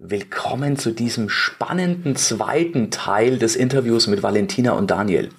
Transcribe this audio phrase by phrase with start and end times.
[0.00, 5.30] Willkommen zu diesem spannenden zweiten Teil des Interviews mit Valentina und Daniel.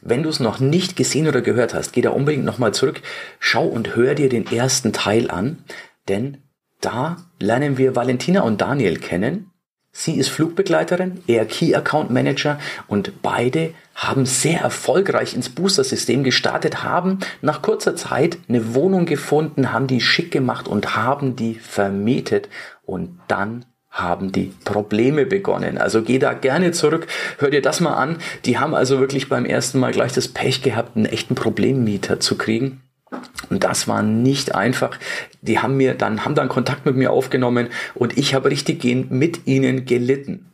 [0.00, 3.00] Wenn du es noch nicht gesehen oder gehört hast, geh da unbedingt nochmal zurück,
[3.38, 5.62] schau und hör dir den ersten Teil an,
[6.08, 6.38] denn
[6.80, 9.52] da lernen wir Valentina und Daniel kennen.
[9.92, 12.58] Sie ist Flugbegleiterin, er Key Account Manager
[12.88, 19.70] und beide haben sehr erfolgreich ins Booster-System gestartet, haben nach kurzer Zeit eine Wohnung gefunden,
[19.70, 22.48] haben die schick gemacht und haben die vermietet
[22.84, 23.64] und dann
[23.98, 25.78] haben die Probleme begonnen.
[25.78, 27.06] Also geh da gerne zurück,
[27.38, 28.18] hör dir das mal an.
[28.44, 32.36] Die haben also wirklich beim ersten Mal gleich das Pech gehabt, einen echten Problemmieter zu
[32.36, 32.80] kriegen.
[33.50, 34.98] Und das war nicht einfach.
[35.40, 39.46] Die haben mir dann, haben dann Kontakt mit mir aufgenommen und ich habe richtig mit
[39.46, 40.46] ihnen gelitten.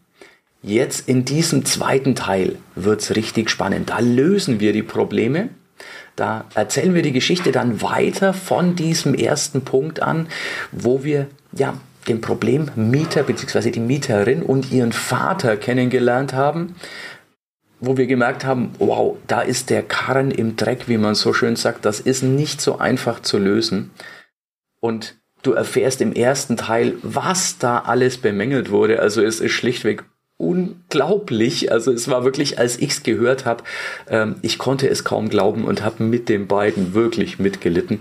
[0.62, 3.90] Jetzt in diesem zweiten Teil wird's richtig spannend.
[3.90, 5.50] Da lösen wir die Probleme.
[6.16, 10.28] Da erzählen wir die Geschichte dann weiter von diesem ersten Punkt an,
[10.70, 11.74] wo wir ja
[12.08, 13.70] den Problemmieter bzw.
[13.70, 16.76] die Mieterin und ihren Vater kennengelernt haben,
[17.80, 21.56] wo wir gemerkt haben, wow, da ist der Karren im Dreck, wie man so schön
[21.56, 23.90] sagt, das ist nicht so einfach zu lösen.
[24.80, 29.00] Und du erfährst im ersten Teil, was da alles bemängelt wurde.
[29.00, 30.04] Also es ist schlichtweg
[30.36, 31.70] unglaublich.
[31.70, 33.64] Also es war wirklich, als ich es gehört habe,
[34.08, 38.00] ähm, ich konnte es kaum glauben und habe mit den beiden wirklich mitgelitten.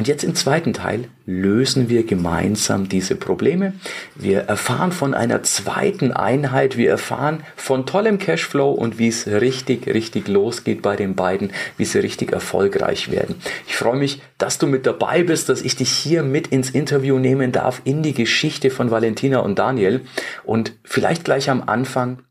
[0.00, 3.74] Und jetzt im zweiten Teil lösen wir gemeinsam diese Probleme.
[4.14, 9.86] Wir erfahren von einer zweiten Einheit, wir erfahren von tollem Cashflow und wie es richtig,
[9.88, 13.34] richtig losgeht bei den beiden, wie sie richtig erfolgreich werden.
[13.66, 17.18] Ich freue mich, dass du mit dabei bist, dass ich dich hier mit ins Interview
[17.18, 20.00] nehmen darf in die Geschichte von Valentina und Daniel.
[20.44, 22.22] Und vielleicht gleich am Anfang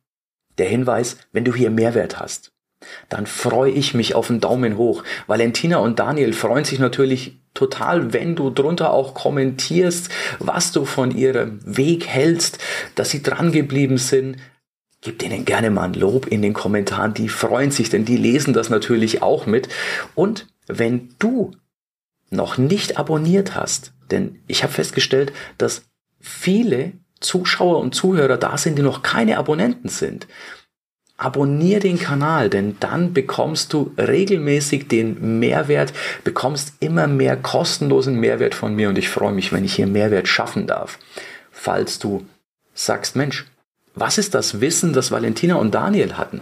[0.58, 2.52] der Hinweis, wenn du hier Mehrwert hast
[3.09, 5.03] dann freue ich mich auf einen Daumen hoch.
[5.27, 11.11] Valentina und Daniel freuen sich natürlich total, wenn du drunter auch kommentierst, was du von
[11.11, 12.59] ihrem Weg hältst,
[12.95, 14.38] dass sie dran geblieben sind.
[15.02, 18.53] Gib denen gerne mal ein Lob in den Kommentaren, die freuen sich, denn die lesen
[18.53, 19.69] das natürlich auch mit.
[20.16, 21.52] Und wenn du
[22.30, 25.83] noch nicht abonniert hast, denn ich habe festgestellt, dass
[26.20, 30.27] viele Zuschauer und Zuhörer da sind, die noch keine Abonnenten sind.
[31.21, 35.91] Abonnier den Kanal, denn dann bekommst du regelmäßig den Mehrwert,
[36.23, 40.30] bekommst immer mehr kostenlosen Mehrwert von mir und ich freue mich, wenn ich hier Mehrwert
[40.30, 40.97] schaffen darf.
[41.52, 42.25] Falls du
[42.73, 43.45] sagst, Mensch,
[43.95, 46.39] was ist das Wissen, das Valentina und Daniel hatten?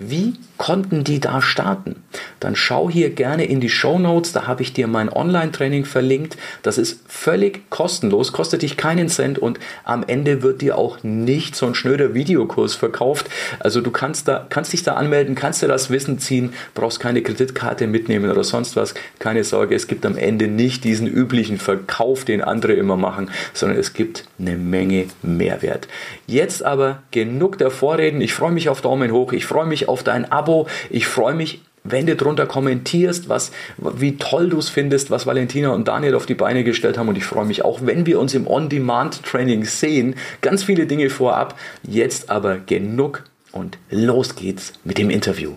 [0.00, 1.96] Wie konnten die da starten?
[2.38, 6.36] Dann schau hier gerne in die Show Notes, da habe ich dir mein Online-Training verlinkt.
[6.62, 11.56] Das ist völlig kostenlos, kostet dich keinen Cent und am Ende wird dir auch nicht
[11.56, 13.28] so ein schnöder Videokurs verkauft.
[13.58, 17.20] Also du kannst da, kannst dich da anmelden, kannst dir das Wissen ziehen, brauchst keine
[17.20, 18.94] Kreditkarte mitnehmen oder sonst was.
[19.18, 23.78] Keine Sorge, es gibt am Ende nicht diesen üblichen Verkauf, den andere immer machen, sondern
[23.78, 25.88] es gibt eine Menge Mehrwert.
[26.28, 28.20] Jetzt aber genug der Vorreden.
[28.20, 29.32] Ich freue mich auf Daumen hoch.
[29.32, 30.66] Ich freue mich auf dein Abo.
[30.90, 35.70] Ich freue mich, wenn du drunter kommentierst, was, wie toll du es findest, was Valentina
[35.70, 37.08] und Daniel auf die Beine gestellt haben.
[37.08, 40.14] Und ich freue mich auch, wenn wir uns im On-Demand-Training sehen.
[40.40, 41.58] Ganz viele Dinge vorab.
[41.82, 45.56] Jetzt aber genug und los geht's mit dem Interview.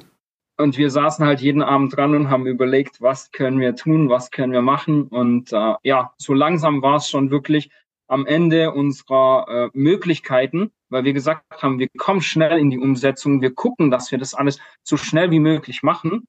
[0.57, 4.29] Und wir saßen halt jeden Abend dran und haben überlegt, was können wir tun, was
[4.29, 5.03] können wir machen.
[5.03, 7.71] Und äh, ja, so langsam war es schon wirklich
[8.11, 13.41] am Ende unserer äh, Möglichkeiten weil wir gesagt haben, wir kommen schnell in die Umsetzung,
[13.41, 16.27] wir gucken, dass wir das alles so schnell wie möglich machen.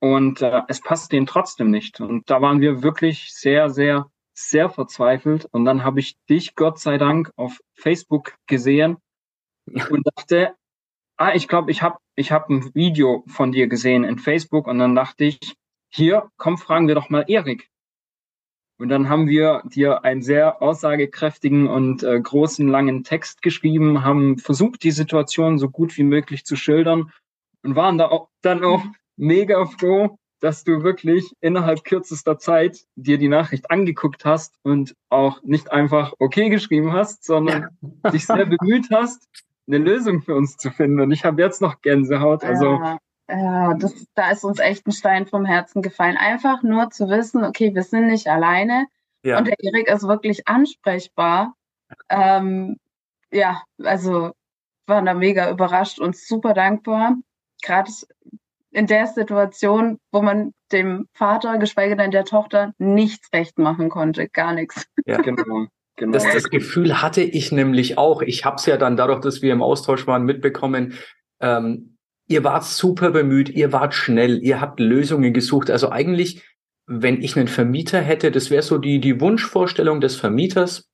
[0.00, 2.00] Und äh, es passt denen trotzdem nicht.
[2.00, 5.46] Und da waren wir wirklich sehr, sehr, sehr verzweifelt.
[5.52, 8.96] Und dann habe ich dich, Gott sei Dank, auf Facebook gesehen
[9.90, 10.54] und dachte,
[11.18, 14.66] ah, ich glaube, ich habe ich hab ein Video von dir gesehen in Facebook.
[14.66, 15.38] Und dann dachte ich,
[15.90, 17.68] hier, komm, fragen wir doch mal Erik.
[18.78, 24.38] Und dann haben wir dir einen sehr aussagekräftigen und äh, großen, langen Text geschrieben, haben
[24.38, 27.10] versucht, die Situation so gut wie möglich zu schildern
[27.62, 28.84] und waren da auch, dann auch
[29.16, 35.42] mega froh, dass du wirklich innerhalb kürzester Zeit dir die Nachricht angeguckt hast und auch
[35.42, 37.68] nicht einfach okay geschrieben hast, sondern
[38.04, 38.10] ja.
[38.10, 39.26] dich sehr bemüht hast,
[39.66, 41.00] eine Lösung für uns zu finden.
[41.00, 42.44] Und ich habe jetzt noch Gänsehaut.
[42.44, 42.98] Also ja.
[43.28, 46.16] Ja, das, da ist uns echt ein Stein vom Herzen gefallen.
[46.16, 48.86] Einfach nur zu wissen, okay, wir sind nicht alleine
[49.22, 49.38] ja.
[49.38, 51.54] und der Erik ist wirklich ansprechbar.
[52.08, 52.76] Ähm,
[53.32, 54.32] ja, also
[54.86, 57.16] waren da mega überrascht und super dankbar.
[57.62, 57.90] Gerade
[58.70, 64.28] in der Situation, wo man dem Vater, geschweige denn der Tochter, nichts recht machen konnte,
[64.28, 64.86] gar nichts.
[65.04, 65.66] Ja, genau.
[65.98, 66.12] Genau.
[66.12, 68.20] Das, das Gefühl hatte ich nämlich auch.
[68.20, 70.92] Ich habe es ja dann dadurch, dass wir im Austausch waren, mitbekommen.
[71.40, 71.95] Ähm,
[72.28, 75.70] ihr wart super bemüht, ihr wart schnell, ihr habt Lösungen gesucht.
[75.70, 76.42] Also eigentlich,
[76.86, 80.88] wenn ich einen Vermieter hätte, das wäre so die, die Wunschvorstellung des Vermieters.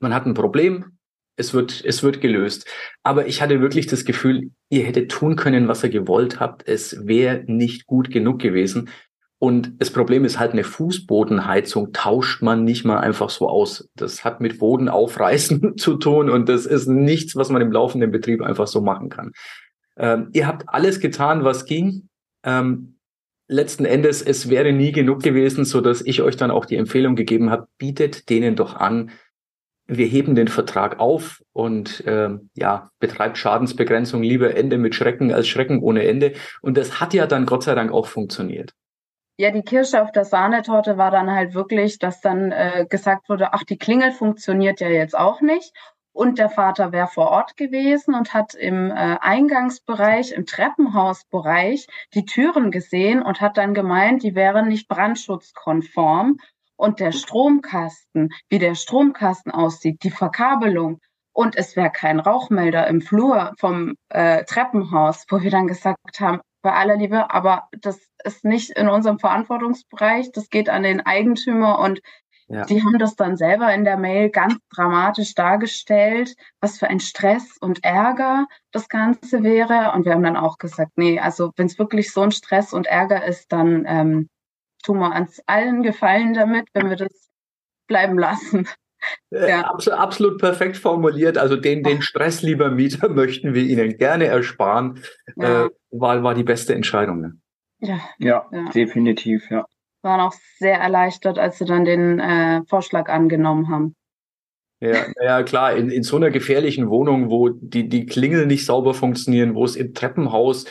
[0.00, 0.98] man hat ein Problem,
[1.36, 2.66] es wird, es wird gelöst.
[3.02, 6.66] Aber ich hatte wirklich das Gefühl, ihr hättet tun können, was ihr gewollt habt.
[6.68, 8.90] Es wäre nicht gut genug gewesen.
[9.38, 13.88] Und das Problem ist halt, eine Fußbodenheizung tauscht man nicht mal einfach so aus.
[13.96, 18.12] Das hat mit Boden aufreißen zu tun und das ist nichts, was man im laufenden
[18.12, 19.32] Betrieb einfach so machen kann.
[19.96, 22.08] Ähm, ihr habt alles getan, was ging.
[22.44, 22.98] Ähm,
[23.48, 27.16] letzten Endes, es wäre nie genug gewesen, so dass ich euch dann auch die Empfehlung
[27.16, 29.10] gegeben habe, bietet denen doch an,
[29.86, 35.48] wir heben den Vertrag auf und ähm, ja, betreibt Schadensbegrenzung lieber Ende mit Schrecken als
[35.48, 36.32] Schrecken ohne Ende.
[36.62, 38.72] Und das hat ja dann Gott sei Dank auch funktioniert.
[39.38, 43.52] Ja, die Kirsche auf der Sahnetorte war dann halt wirklich, dass dann äh, gesagt wurde,
[43.54, 45.72] ach, die Klingel funktioniert ja jetzt auch nicht.
[46.12, 52.26] Und der Vater wäre vor Ort gewesen und hat im äh, Eingangsbereich, im Treppenhausbereich die
[52.26, 56.38] Türen gesehen und hat dann gemeint, die wären nicht brandschutzkonform.
[56.76, 61.00] Und der Stromkasten, wie der Stromkasten aussieht, die Verkabelung,
[61.32, 66.40] und es wäre kein Rauchmelder im Flur vom äh, Treppenhaus, wo wir dann gesagt haben,
[66.62, 71.78] bei aller Liebe, aber das ist nicht in unserem Verantwortungsbereich, das geht an den Eigentümer
[71.80, 72.00] und
[72.52, 72.64] ja.
[72.64, 77.56] die haben das dann selber in der Mail ganz dramatisch dargestellt, was für ein Stress
[77.58, 79.92] und Ärger das Ganze wäre.
[79.94, 82.86] Und wir haben dann auch gesagt, nee, also wenn es wirklich so ein Stress und
[82.86, 84.28] Ärger ist, dann ähm,
[84.82, 87.30] tun wir uns allen Gefallen damit, wenn wir das
[87.86, 88.68] bleiben lassen.
[89.30, 89.62] Äh, ja.
[89.62, 91.38] Absolut, absolut, perfekt formuliert.
[91.38, 95.02] Also den, den Stress, lieber Mieter, möchten wir Ihnen gerne ersparen.
[95.36, 95.64] Ja.
[95.64, 97.20] Äh, war, war die beste Entscheidung.
[97.20, 97.38] Ne?
[97.80, 98.00] Ja.
[98.18, 98.46] ja.
[98.52, 99.66] Ja, definitiv, ja.
[100.02, 103.94] Waren auch sehr erleichtert, als sie dann den äh, Vorschlag angenommen haben.
[104.80, 108.94] Ja, ja klar, in, in so einer gefährlichen Wohnung, wo die, die Klingel nicht sauber
[108.94, 110.64] funktionieren, wo es im Treppenhaus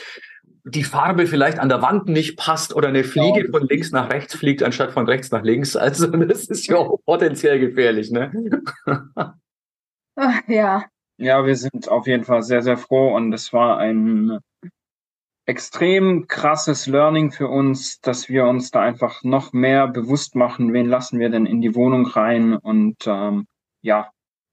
[0.64, 4.36] die Farbe vielleicht an der Wand nicht passt oder eine Fliege von links nach rechts
[4.36, 5.76] fliegt, anstatt von rechts nach links.
[5.76, 8.32] Also das ist ja auch potenziell gefährlich, ne?
[10.48, 10.86] Ja.
[11.18, 14.40] Ja, wir sind auf jeden Fall sehr, sehr froh und es war ein
[15.52, 20.86] extrem krasses Learning für uns, dass wir uns da einfach noch mehr bewusst machen, wen
[20.86, 23.48] lassen wir denn in die Wohnung rein und ähm,
[23.82, 24.12] ja,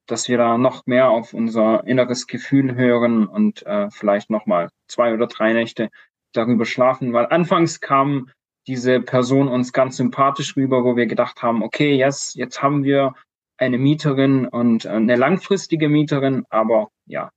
[0.09, 4.71] dass wir da noch mehr auf unser inneres Gefühl hören und äh, vielleicht noch mal
[4.89, 5.91] zwei oder drei Nächte
[6.33, 8.33] darüber schlafen, weil anfangs kam
[8.67, 13.15] diese Person uns ganz sympathisch rüber, wo wir gedacht haben, okay, yes, jetzt haben wir
[13.57, 17.31] eine Mieterin und äh, eine langfristige Mieterin, aber ja.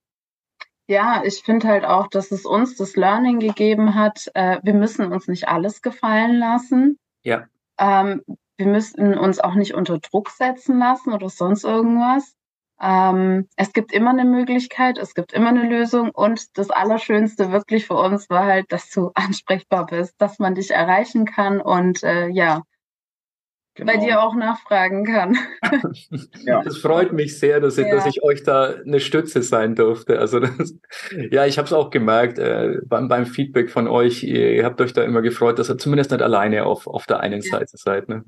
[0.92, 5.10] Ja, ich finde halt auch, dass es uns das Learning gegeben hat, äh, wir müssen
[5.10, 7.00] uns nicht alles gefallen lassen.
[7.24, 7.46] Ja.
[7.80, 8.24] Ähm,
[8.58, 12.36] wir müssen uns auch nicht unter Druck setzen lassen oder sonst irgendwas.
[12.82, 17.88] Ähm, es gibt immer eine Möglichkeit, es gibt immer eine Lösung und das Allerschönste wirklich
[17.88, 22.28] für uns war halt, dass du ansprechbar bist, dass man dich erreichen kann und äh,
[22.28, 22.64] ja,
[23.76, 23.92] genau.
[23.92, 25.38] bei dir auch nachfragen kann.
[26.46, 26.62] ja.
[26.64, 27.96] Das freut mich sehr, dass ich, ja.
[27.96, 30.20] dass ich euch da eine Stütze sein durfte.
[30.20, 30.76] Also das,
[31.32, 34.24] ja, ich habe es auch gemerkt äh, beim, beim Feedback von euch.
[34.24, 37.20] Ihr, ihr, habt euch da immer gefreut, dass ihr zumindest nicht alleine auf, auf der
[37.20, 37.52] einen ja.
[37.52, 38.10] Seite seid.
[38.10, 38.24] Ne?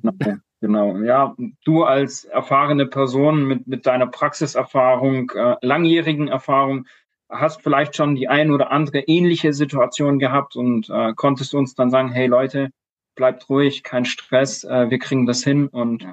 [0.61, 0.97] Genau.
[0.97, 1.35] Ja,
[1.65, 6.85] du als erfahrene Person mit, mit deiner Praxiserfahrung, äh, langjährigen Erfahrung,
[7.29, 11.89] hast vielleicht schon die ein oder andere ähnliche Situation gehabt und äh, konntest uns dann
[11.89, 12.69] sagen, hey Leute,
[13.15, 16.05] bleibt ruhig, kein Stress, äh, wir kriegen das hin und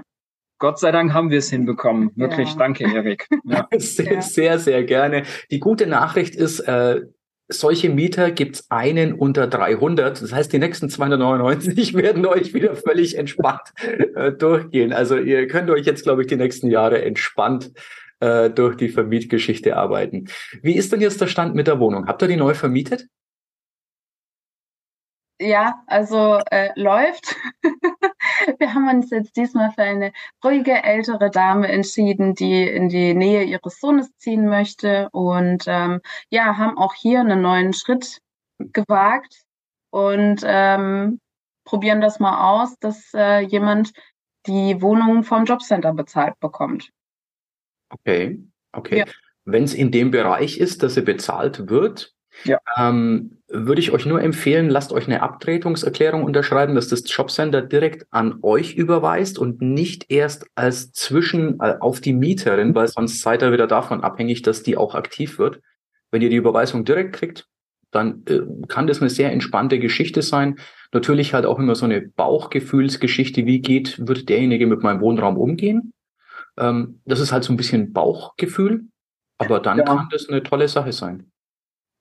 [0.58, 2.10] Gott sei Dank haben wir es hinbekommen.
[2.16, 2.56] Wirklich, ja.
[2.58, 3.26] danke, Erik.
[3.44, 3.66] Ja.
[3.78, 5.22] sehr, sehr, sehr gerne.
[5.50, 7.00] Die gute Nachricht ist, äh,
[7.48, 10.20] solche Mieter gibt's einen unter 300.
[10.20, 13.72] Das heißt, die nächsten 299 werden euch wieder völlig entspannt
[14.14, 14.92] äh, durchgehen.
[14.92, 17.72] Also ihr könnt euch jetzt, glaube ich, die nächsten Jahre entspannt
[18.20, 20.26] äh, durch die Vermietgeschichte arbeiten.
[20.62, 22.06] Wie ist denn jetzt der Stand mit der Wohnung?
[22.06, 23.06] Habt ihr die neu vermietet?
[25.42, 27.34] Ja, also äh, läuft.
[28.58, 30.12] Wir haben uns jetzt diesmal für eine
[30.44, 36.58] ruhige ältere Dame entschieden, die in die Nähe ihres Sohnes ziehen möchte und ähm, ja,
[36.58, 38.20] haben auch hier einen neuen Schritt
[38.58, 39.44] gewagt
[39.88, 41.20] und ähm,
[41.64, 43.92] probieren das mal aus, dass äh, jemand
[44.46, 46.90] die Wohnung vom Jobcenter bezahlt bekommt.
[47.88, 48.98] Okay, okay.
[48.98, 49.04] Ja.
[49.46, 52.58] Wenn es in dem Bereich ist, dass sie bezahlt wird, ja.
[52.78, 58.06] Ähm, würde ich euch nur empfehlen, lasst euch eine Abtretungserklärung unterschreiben, dass das Jobcenter direkt
[58.10, 63.42] an euch überweist und nicht erst als Zwischen äh, auf die Mieterin, weil sonst seid
[63.42, 65.60] ihr wieder davon abhängig, dass die auch aktiv wird.
[66.10, 67.46] Wenn ihr die Überweisung direkt kriegt,
[67.90, 70.56] dann äh, kann das eine sehr entspannte Geschichte sein.
[70.92, 75.92] Natürlich halt auch immer so eine Bauchgefühlsgeschichte, wie geht, wird derjenige mit meinem Wohnraum umgehen.
[76.56, 78.84] Ähm, das ist halt so ein bisschen Bauchgefühl,
[79.38, 79.84] aber dann ja.
[79.84, 81.30] kann das eine tolle Sache sein.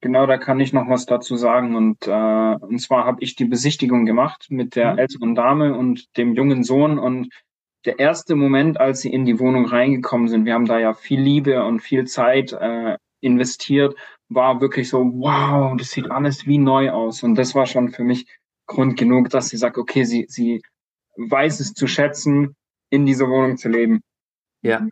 [0.02, 1.76] Genau, da kann ich noch was dazu sagen.
[1.76, 4.98] Und, äh, und zwar habe ich die Besichtigung gemacht mit der mhm.
[4.98, 6.98] älteren Dame und dem jungen Sohn.
[6.98, 7.30] Und
[7.84, 11.20] der erste Moment, als sie in die Wohnung reingekommen sind, wir haben da ja viel
[11.20, 13.94] Liebe und viel Zeit äh, investiert,
[14.30, 17.22] war wirklich so, wow, das sieht alles wie neu aus.
[17.22, 18.26] Und das war schon für mich
[18.66, 20.62] Grund genug, dass sie sagt, okay, sie, sie
[21.16, 22.56] weiß es zu schätzen,
[22.88, 24.00] in dieser Wohnung zu leben.
[24.62, 24.86] Ja.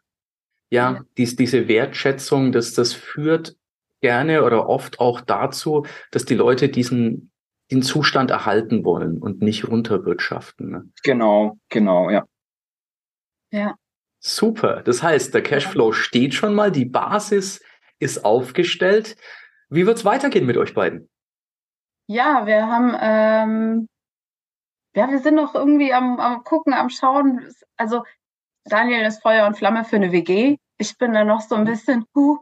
[0.70, 3.56] Ja, dies, diese Wertschätzung, dass das führt
[4.00, 7.30] gerne oder oft auch dazu, dass die Leute diesen,
[7.70, 10.70] den Zustand erhalten wollen und nicht runterwirtschaften.
[10.70, 10.90] Ne?
[11.02, 12.24] Genau, genau, ja.
[13.50, 13.74] Ja.
[14.20, 14.82] Super.
[14.82, 17.62] Das heißt, der Cashflow steht schon mal, die Basis
[17.98, 19.16] ist aufgestellt.
[19.68, 21.08] Wie wird's weitergehen mit euch beiden?
[22.06, 23.88] Ja, wir haben, ähm,
[24.94, 27.46] ja, wir sind noch irgendwie am, am gucken, am schauen.
[27.76, 28.02] Also
[28.64, 30.56] Daniel ist Feuer und Flamme für eine WG.
[30.78, 32.38] Ich bin da noch so ein bisschen, huh,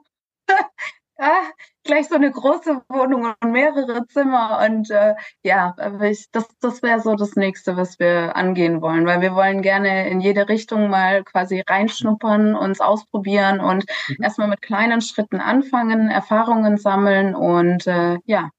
[1.18, 1.42] ja,
[1.84, 4.66] gleich so eine große Wohnung und mehrere Zimmer.
[4.66, 9.20] Und äh, ja, ich, das, das wäre so das Nächste, was wir angehen wollen, weil
[9.20, 14.22] wir wollen gerne in jede Richtung mal quasi reinschnuppern, uns ausprobieren und mhm.
[14.22, 18.50] erstmal mit kleinen Schritten anfangen, Erfahrungen sammeln und äh, ja,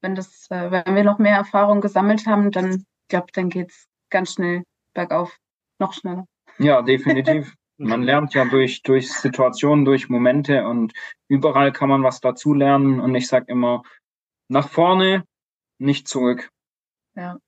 [0.00, 4.34] wenn das, äh, wenn wir noch mehr Erfahrung gesammelt haben, dann glaube dann geht's ganz
[4.34, 4.62] schnell
[4.94, 5.36] bergauf,
[5.78, 6.24] noch schneller.
[6.58, 7.54] Ja, definitiv.
[7.78, 10.92] Man lernt ja durch, durch Situationen, durch Momente und
[11.28, 13.00] überall kann man was dazu lernen.
[13.00, 13.82] Und ich sage immer,
[14.48, 15.24] nach vorne,
[15.78, 16.50] nicht zurück.
[17.14, 17.38] Ja.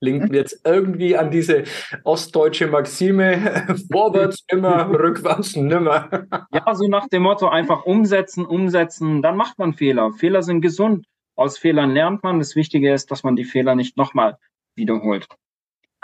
[0.00, 1.64] Linken jetzt irgendwie an diese
[2.04, 6.08] ostdeutsche Maxime, vorwärts immer, rückwärts nimmer.
[6.52, 10.12] ja, so nach dem Motto, einfach umsetzen, umsetzen, dann macht man Fehler.
[10.12, 11.06] Fehler sind gesund.
[11.36, 12.38] Aus Fehlern lernt man.
[12.38, 14.38] Das Wichtige ist, dass man die Fehler nicht nochmal
[14.76, 15.26] wiederholt.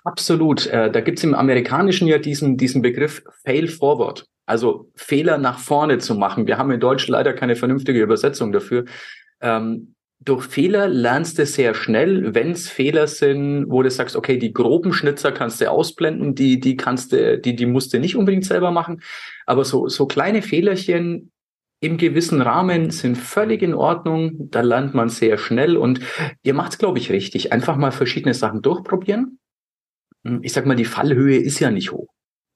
[0.04, 0.66] Absolut.
[0.66, 5.98] Äh, da gibt's im Amerikanischen ja diesen, diesen Begriff Fail Forward, also Fehler nach vorne
[5.98, 6.46] zu machen.
[6.46, 8.84] Wir haben in Deutsch leider keine vernünftige Übersetzung dafür.
[9.40, 14.38] Ähm, durch Fehler lernst du sehr schnell, wenn es Fehler sind, wo du sagst, okay,
[14.38, 18.16] die groben Schnitzer kannst du ausblenden, die, die kannst du, die, die musst du nicht
[18.16, 19.02] unbedingt selber machen.
[19.46, 21.30] Aber so, so kleine Fehlerchen
[21.80, 24.50] im gewissen Rahmen sind völlig in Ordnung.
[24.50, 26.00] Da lernt man sehr schnell und
[26.42, 27.52] ihr macht's, glaube ich, richtig.
[27.52, 29.33] Einfach mal verschiedene Sachen durchprobieren
[30.42, 32.08] ich sag mal, die Fallhöhe ist ja nicht hoch.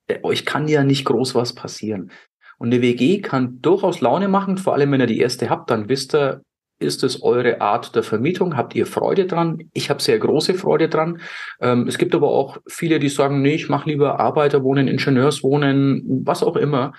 [0.06, 2.10] Äh, euch kann ja nicht groß was passieren.
[2.58, 5.88] Und eine WG kann durchaus Laune machen, vor allem wenn ihr die erste habt, dann
[5.88, 6.42] wisst ihr,
[6.80, 8.56] ist es eure Art der Vermietung?
[8.56, 9.68] Habt ihr Freude dran?
[9.72, 11.20] Ich habe sehr große Freude dran.
[11.60, 16.42] Ähm, es gibt aber auch viele, die sagen, nee, ich mache lieber Arbeiterwohnen, Ingenieurswohnen, was
[16.42, 16.92] auch immer.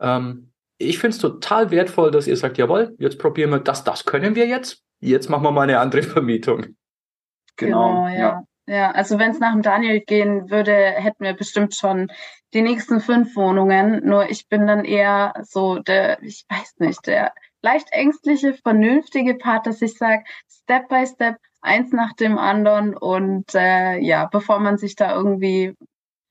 [0.00, 4.04] Ähm, ich finde es total wertvoll, dass ihr sagt, jawohl, jetzt probieren wir das, das
[4.04, 4.82] können wir jetzt.
[5.00, 6.76] Jetzt machen wir mal eine andere Vermietung.
[7.56, 8.18] Genau, genau ja.
[8.18, 8.42] ja.
[8.66, 12.12] Ja, also wenn es nach dem Daniel gehen würde, hätten wir bestimmt schon
[12.54, 14.06] die nächsten fünf Wohnungen.
[14.06, 19.66] Nur ich bin dann eher so der, ich weiß nicht, der leicht ängstliche, vernünftige Part,
[19.66, 24.78] dass ich sage, Step by Step, eins nach dem anderen und äh, ja, bevor man
[24.78, 25.74] sich da irgendwie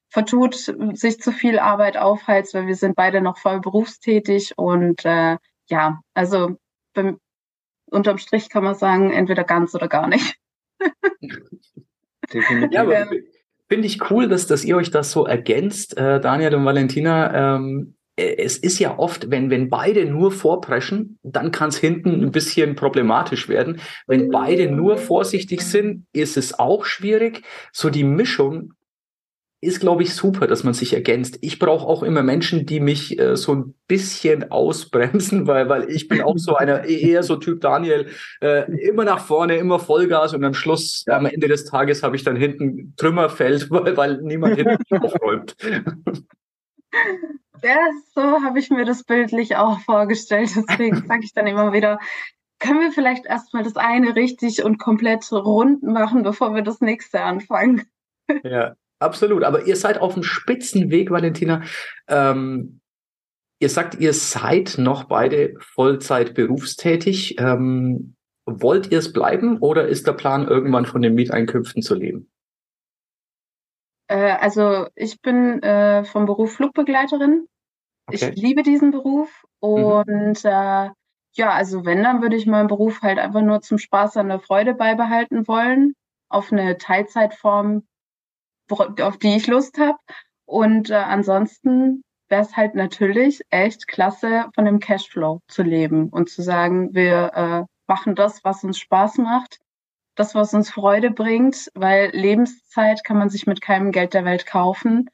[0.10, 5.38] vertut, sich zu viel Arbeit aufheizt, weil wir sind beide noch voll berufstätig und äh,
[5.70, 6.58] ja, also
[6.94, 7.20] beim,
[7.86, 10.38] unterm Strich kann man sagen, entweder ganz oder gar nicht.
[12.34, 12.74] definitiv.
[12.74, 13.08] Ja, aber
[13.70, 17.56] finde ich cool, dass, dass ihr euch das so ergänzt, äh, Daniel und Valentina.
[17.56, 22.22] Ähm, äh, es ist ja oft, wenn, wenn beide nur vorpreschen, dann kann es hinten
[22.22, 23.80] ein bisschen problematisch werden.
[24.08, 27.44] Wenn beide nur vorsichtig sind, ist es auch schwierig.
[27.72, 28.74] So die Mischung
[29.62, 31.38] ist, glaube ich, super, dass man sich ergänzt.
[31.42, 36.08] Ich brauche auch immer Menschen, die mich äh, so ein bisschen ausbremsen, weil, weil ich
[36.08, 38.08] bin auch so einer, eher so Typ Daniel,
[38.42, 42.24] äh, immer nach vorne, immer Vollgas und am Schluss, am Ende des Tages habe ich
[42.24, 45.56] dann hinten Trümmerfeld, weil, weil niemand hinten aufräumt.
[47.64, 47.78] Ja,
[48.16, 50.50] so habe ich mir das bildlich auch vorgestellt.
[50.56, 52.00] Deswegen sage ich dann immer wieder,
[52.58, 57.22] können wir vielleicht erstmal das eine richtig und komplett rund machen, bevor wir das nächste
[57.22, 57.84] anfangen.
[58.44, 61.64] Ja, Absolut, aber ihr seid auf dem spitzen Weg, Valentina.
[62.08, 62.82] Ähm,
[63.60, 67.40] ihr sagt, ihr seid noch beide Vollzeit berufstätig.
[67.40, 68.16] Ähm,
[68.46, 72.32] wollt ihr es bleiben oder ist der Plan, irgendwann von den Mieteinkünften zu leben?
[74.08, 77.48] Äh, also ich bin äh, vom Beruf Flugbegleiterin.
[78.08, 78.34] Okay.
[78.34, 80.50] Ich liebe diesen Beruf und mhm.
[80.50, 80.90] äh,
[81.34, 84.40] ja, also wenn, dann würde ich meinen Beruf halt einfach nur zum Spaß an der
[84.40, 85.96] Freude beibehalten wollen.
[86.30, 87.84] Auf eine Teilzeitform
[88.72, 89.98] auf die ich Lust habe.
[90.46, 96.30] Und äh, ansonsten wäre es halt natürlich echt klasse, von dem Cashflow zu leben und
[96.30, 99.60] zu sagen, wir äh, machen das, was uns Spaß macht,
[100.16, 104.46] das, was uns Freude bringt, weil Lebenszeit kann man sich mit keinem Geld der Welt
[104.46, 105.10] kaufen.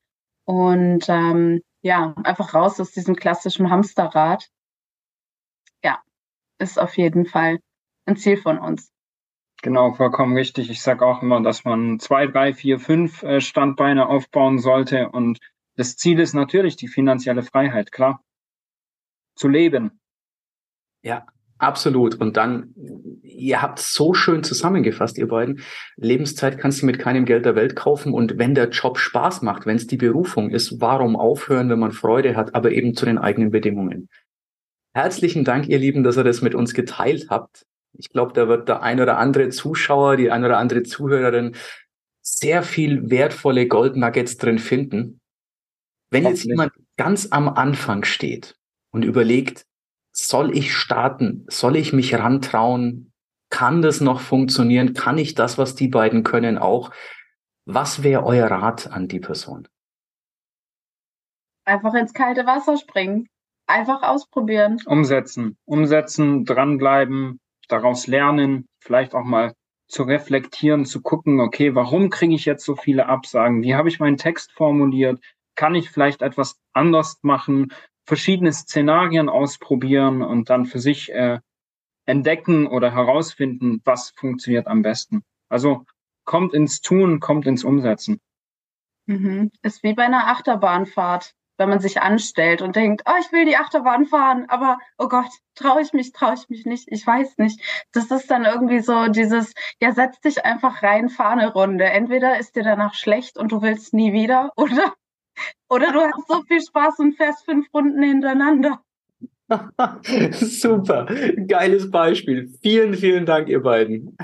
[0.45, 4.49] Und ähm, ja, einfach raus aus diesem klassischen Hamsterrad.
[5.83, 6.01] Ja,
[6.59, 7.59] ist auf jeden Fall
[8.05, 8.91] ein Ziel von uns.
[9.63, 10.69] Genau, vollkommen richtig.
[10.69, 15.39] Ich sage auch immer, dass man zwei, drei, vier, fünf äh, Standbeine aufbauen sollte und
[15.77, 18.23] das Ziel ist natürlich die finanzielle Freiheit, klar.
[19.35, 19.99] Zu leben.
[21.03, 21.27] Ja,
[21.59, 22.15] absolut.
[22.15, 22.73] Und dann,
[23.21, 25.61] ihr habt so schön zusammengefasst, ihr beiden.
[25.95, 28.11] Lebenszeit kannst du mit keinem Geld der Welt kaufen.
[28.11, 31.91] Und wenn der Job Spaß macht, wenn es die Berufung ist, warum aufhören, wenn man
[31.91, 34.09] Freude hat, aber eben zu den eigenen Bedingungen?
[34.95, 37.67] Herzlichen Dank, ihr Lieben, dass ihr das mit uns geteilt habt.
[37.97, 41.55] Ich glaube, da wird der ein oder andere Zuschauer, die ein oder andere Zuhörerin
[42.21, 45.21] sehr viel wertvolle Goldnuggets drin finden.
[46.09, 48.55] Wenn jetzt jemand ganz am Anfang steht
[48.91, 49.65] und überlegt,
[50.11, 51.45] soll ich starten?
[51.49, 53.11] Soll ich mich rantrauen?
[53.49, 54.93] Kann das noch funktionieren?
[54.93, 56.91] Kann ich das, was die beiden können, auch?
[57.65, 59.67] Was wäre euer Rat an die Person?
[61.65, 63.27] Einfach ins kalte Wasser springen.
[63.67, 64.81] Einfach ausprobieren.
[64.85, 65.57] Umsetzen.
[65.65, 69.53] Umsetzen, dranbleiben, daraus lernen, vielleicht auch mal
[69.87, 73.63] zu reflektieren, zu gucken, okay, warum kriege ich jetzt so viele Absagen?
[73.63, 75.21] Wie habe ich meinen Text formuliert?
[75.55, 77.73] Kann ich vielleicht etwas anders machen?
[78.05, 81.39] Verschiedene Szenarien ausprobieren und dann für sich äh,
[82.05, 85.23] entdecken oder herausfinden, was funktioniert am besten.
[85.49, 85.85] Also
[86.25, 88.19] kommt ins Tun, kommt ins Umsetzen.
[89.05, 89.51] Mhm.
[89.61, 93.57] Ist wie bei einer Achterbahnfahrt wenn man sich anstellt und denkt, oh, ich will die
[93.57, 97.61] Achterbahn fahren, aber oh Gott, traue ich mich, traue ich mich nicht, ich weiß nicht.
[97.91, 101.85] Das ist dann irgendwie so dieses, ja, setz dich einfach rein, fahr eine Runde.
[101.85, 104.93] Entweder ist dir danach schlecht und du willst nie wieder oder,
[105.69, 108.81] oder du hast so viel Spaß und fährst fünf Runden hintereinander.
[110.31, 111.05] Super,
[111.47, 112.53] geiles Beispiel.
[112.61, 114.17] Vielen, vielen Dank, ihr beiden.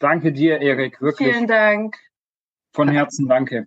[0.00, 1.32] Danke dir, Erik, wirklich.
[1.32, 1.96] Vielen Dank.
[2.72, 3.66] Von Herzen danke.